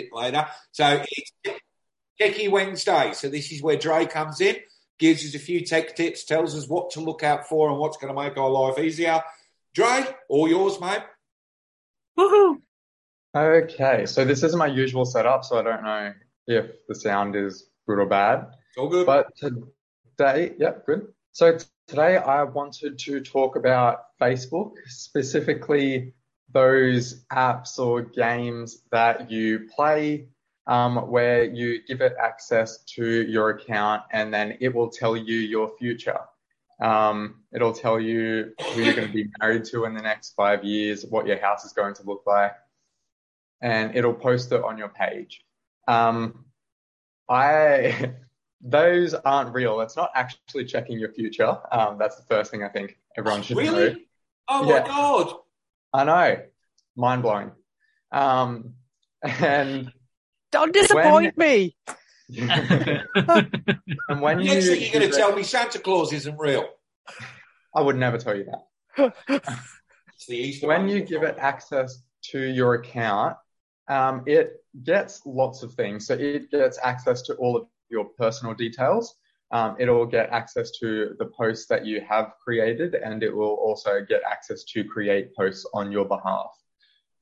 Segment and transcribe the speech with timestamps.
[0.00, 0.46] bit later.
[0.72, 1.32] So it's
[2.20, 3.12] Techie Wednesday.
[3.14, 4.56] So this is where Drae comes in,
[4.98, 7.96] gives us a few tech tips, tells us what to look out for and what's
[7.96, 9.22] going to make our life easier.
[9.74, 11.02] Drae, all yours, mate.
[12.18, 12.56] Woohoo!
[13.34, 16.12] Okay, so this isn't my usual setup, so I don't know
[16.48, 18.48] if the sound is good or bad.
[18.68, 19.06] It's all good.
[19.06, 21.06] But today, yeah, good.
[21.32, 21.56] So
[21.86, 26.14] today I wanted to talk about Facebook, specifically
[26.52, 30.26] those apps or games that you play
[30.66, 35.36] um, where you give it access to your account and then it will tell you
[35.36, 36.20] your future.
[36.80, 40.64] Um, it'll tell you who you're going to be married to in the next five
[40.64, 42.52] years, what your house is going to look like,
[43.60, 45.44] and it'll post it on your page.
[45.88, 46.44] Um,
[47.28, 48.12] I
[48.62, 49.80] those aren't real.
[49.80, 51.58] It's not actually checking your future.
[51.70, 53.90] Um, that's the first thing I think everyone should really?
[53.92, 53.96] know.
[54.48, 54.80] Oh Yeah.
[54.80, 55.34] my god!
[55.92, 56.42] I know,
[56.96, 57.50] mind blowing.
[58.12, 58.74] Um,
[59.22, 59.92] and
[60.52, 61.76] Don't disappoint me.
[62.38, 63.02] and
[64.20, 66.68] when you, Next thing you're going give to it- tell me Santa Claus isn't real.
[67.74, 68.46] I would never tell you
[68.96, 69.14] that.
[70.14, 70.66] It's the Easter.
[70.66, 73.38] when you give it access to your account,
[73.88, 76.06] um, it gets lots of things.
[76.06, 79.14] So it gets access to all of your personal details.
[79.52, 84.04] Um, it'll get access to the posts that you have created, and it will also
[84.08, 86.50] get access to create posts on your behalf.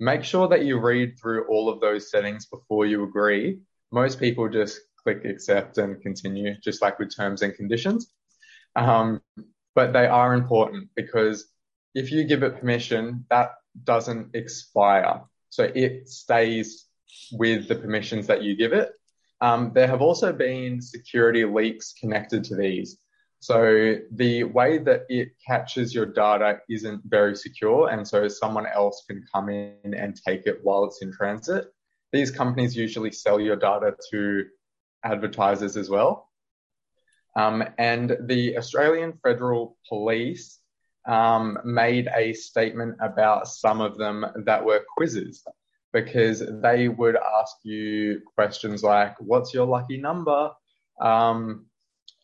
[0.00, 3.60] Make sure that you read through all of those settings before you agree.
[3.90, 8.12] Most people just click accept and continue, just like with terms and conditions.
[8.76, 9.22] Um,
[9.74, 11.46] but they are important because
[11.94, 13.52] if you give it permission, that
[13.84, 15.22] doesn't expire.
[15.50, 16.86] So it stays
[17.32, 18.92] with the permissions that you give it.
[19.40, 22.98] Um, there have also been security leaks connected to these.
[23.40, 29.04] So the way that it catches your data isn't very secure, and so someone else
[29.08, 31.66] can come in and take it while it's in transit.
[32.12, 34.44] These companies usually sell your data to
[35.04, 36.28] advertisers as well.
[37.36, 40.58] Um, and the Australian Federal Police
[41.06, 45.44] um, made a statement about some of them that were quizzes
[45.92, 50.50] because they would ask you questions like, What's your lucky number?
[51.00, 51.66] Um,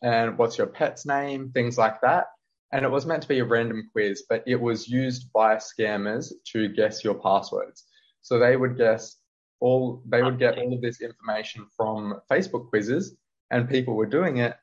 [0.01, 1.51] and what's your pet's name?
[1.51, 2.27] Things like that.
[2.71, 6.31] And it was meant to be a random quiz, but it was used by scammers
[6.51, 7.85] to guess your passwords.
[8.21, 9.17] So they would guess
[9.61, 13.15] all, they would get all of this information from Facebook quizzes,
[13.51, 14.55] and people were doing it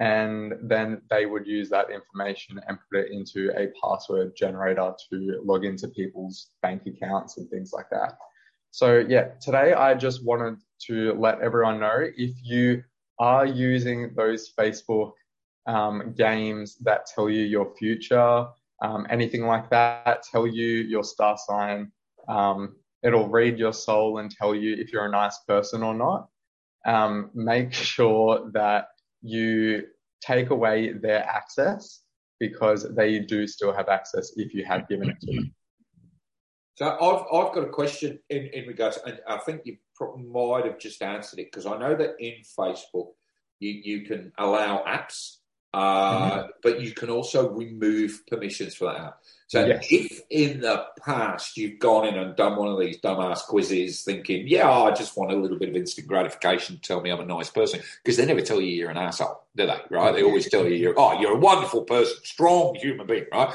[0.00, 5.40] and then they would use that information and put it into a password generator to
[5.44, 8.16] log into people's bank accounts and things like that.
[8.70, 12.82] So yeah, today I just wanted to let everyone know if you
[13.18, 15.12] are using those Facebook
[15.66, 18.46] um, games that tell you your future,
[18.82, 21.92] um, anything like that, tell you your star sign.
[22.28, 26.28] Um, it'll read your soul and tell you if you're a nice person or not.
[26.86, 28.88] Um, make sure that
[29.22, 29.84] you
[30.22, 32.00] take away their access
[32.38, 35.54] because they do still have access if you have given it to them.
[36.80, 39.76] So I've I've got a question in, in regards, and I think you
[40.16, 43.08] might have just answered it because I know that in Facebook
[43.58, 45.36] you you can allow apps,
[45.74, 49.18] uh, but you can also remove permissions for that app.
[49.48, 49.88] So Yes.
[49.90, 54.48] if in the past you've gone in and done one of these dumbass quizzes, thinking,
[54.48, 57.50] yeah, I just want a little bit of instant gratification, tell me I'm a nice
[57.50, 59.80] person, because they never tell you you're an asshole, do they?
[59.90, 60.14] Right?
[60.14, 63.54] They always tell you you're oh you're a wonderful person, strong human being, right?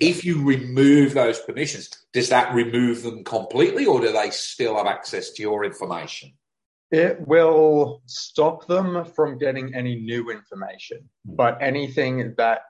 [0.00, 4.86] if you remove those permissions, does that remove them completely, or do they still have
[4.86, 6.32] access to your information?
[6.90, 12.60] It will stop them from getting any new information, but anything that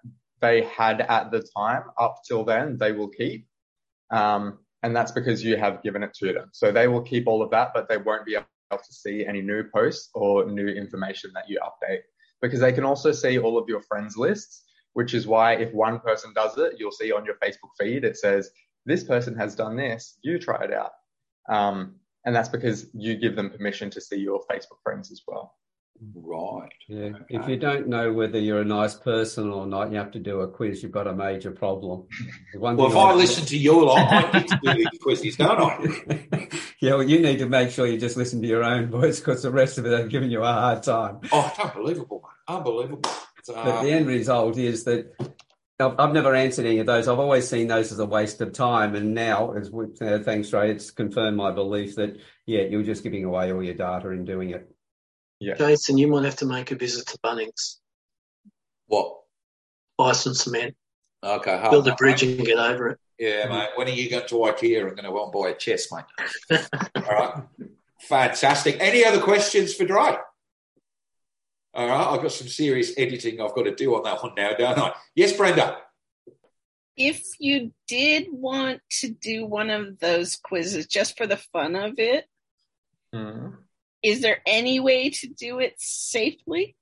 [0.40, 3.46] they had at the time up till then, they will keep.
[4.10, 6.48] Um, and that's because you have given it to them.
[6.50, 9.42] So they will keep all of that, but they won't be able to see any
[9.42, 12.00] new posts or new information that you update
[12.42, 14.64] because they can also see all of your friends lists,
[14.94, 18.16] which is why if one person does it, you'll see on your Facebook feed, it
[18.16, 18.50] says,
[18.86, 20.92] this person has done this, you try it out.
[21.48, 25.54] Um, and that's because you give them permission to see your Facebook friends as well.
[26.14, 26.72] Right.
[26.88, 27.12] Yeah.
[27.28, 30.40] If you don't know whether you're a nice person or not, you have to do
[30.40, 30.82] a quiz.
[30.82, 32.06] You've got a major problem.
[32.54, 35.00] One Well, if thing I listen to you a lot, I need to do these
[35.00, 36.48] quizzes, don't I?
[36.80, 39.42] yeah, well, you need to make sure you just listen to your own voice because
[39.42, 41.20] the rest of it are giving you a hard time.
[41.32, 42.54] Oh, it's unbelievable, mate.
[42.54, 43.10] Unbelievable.
[43.38, 45.12] It's, But uh, the end result is that
[45.78, 47.06] I've, I've never answered any of those.
[47.08, 48.94] I've always seen those as a waste of time.
[48.94, 53.02] And now, as we, uh, thanks, Ray, it's confirmed my belief that, yeah, you're just
[53.02, 54.70] giving away all your data in doing it.
[55.38, 55.54] Yeah.
[55.54, 57.76] Jason, you might have to make a visit to Bunnings,
[58.86, 59.12] what?
[59.98, 60.74] buy some cement,
[61.22, 62.38] Okay, hard build a bridge mate.
[62.38, 62.98] and get over it.
[63.18, 63.70] Yeah, mate.
[63.76, 64.78] When are you going to IKEA?
[64.80, 66.60] I'm going to go and buy a chest, mate.
[66.96, 67.42] All right.
[68.00, 68.76] Fantastic.
[68.78, 70.16] Any other questions for Drae?
[71.76, 74.54] All right, I've got some serious editing I've got to do on that one now,
[74.54, 74.94] don't I?
[75.14, 75.76] Yes, Brenda.
[76.96, 81.98] If you did want to do one of those quizzes just for the fun of
[81.98, 82.24] it,
[83.12, 83.58] Mhm.
[84.02, 86.78] is there any way to do it safely?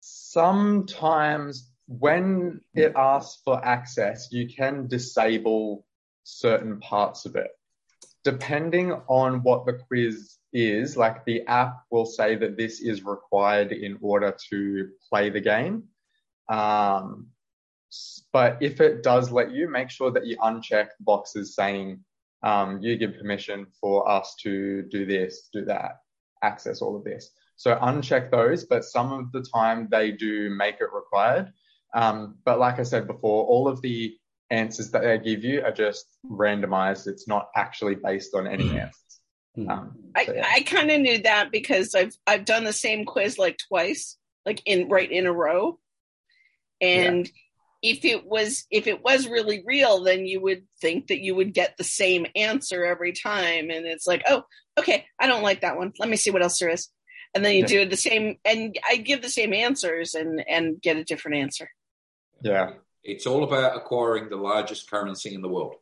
[0.00, 5.86] Sometimes when it asks for access, you can disable
[6.22, 7.50] certain parts of it.
[8.24, 13.72] Depending on what the quiz is, like the app will say that this is required
[13.72, 15.84] in order to play the game.
[16.48, 17.28] Um,
[18.32, 22.00] but if it does let you, make sure that you uncheck boxes saying
[22.42, 26.00] um, you give permission for us to do this, do that,
[26.42, 27.30] access all of this.
[27.56, 31.52] So uncheck those, but some of the time they do make it required.
[31.94, 34.16] Um, but like I said before, all of the
[34.50, 37.06] answers that they give you are just randomized.
[37.06, 39.17] It's not actually based on any answers.
[39.64, 39.70] Hmm.
[39.70, 40.46] Um, I, so, yeah.
[40.54, 44.16] I kind of knew that because I've I've done the same quiz like twice,
[44.46, 45.78] like in right in a row.
[46.80, 47.28] And
[47.82, 51.52] if it was if it was really real, then you would think that you would
[51.54, 53.70] get the same answer every time.
[53.70, 54.44] And it's like, oh,
[54.78, 55.92] okay, I don't like that one.
[55.98, 56.88] Let me see what else there is.
[57.34, 57.66] And then you Yeah.
[57.66, 61.70] do the same, and I give the same answers and and get a different answer.
[62.42, 62.72] yeah.
[63.04, 65.76] It's all about acquiring the largest currency in the world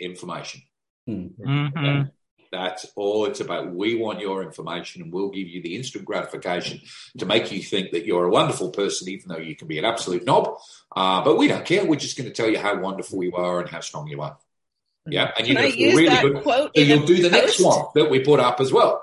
[0.00, 0.62] information.
[1.08, 2.10] Mhm.
[2.52, 3.72] That's all it's about.
[3.72, 6.82] We want your information and we'll give you the instant gratification
[7.18, 9.86] to make you think that you're a wonderful person, even though you can be an
[9.86, 10.58] absolute knob.
[10.94, 11.84] Uh, but we don't care.
[11.84, 14.36] We're just going to tell you how wonderful you are and how strong you are.
[15.06, 15.32] Yeah.
[15.36, 16.42] And Can you're I going to feel use really that good.
[16.42, 16.70] quote?
[16.76, 19.02] So in a you'll do the next one that we put up as well.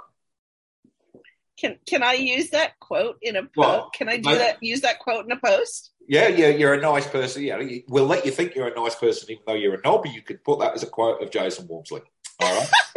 [1.58, 3.58] Can Can I use that quote in a post?
[3.58, 4.58] Well, can I do I- that?
[4.62, 5.92] Use that quote in a post?
[6.08, 7.44] Yeah, yeah, you're a nice person.
[7.44, 10.08] Yeah, we'll let you think you're a nice person, even though you're a knob.
[10.08, 12.02] You could put that as a quote of Jason Walmsley.
[12.40, 12.70] All right.